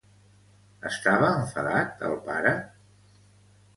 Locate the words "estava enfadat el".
0.89-2.17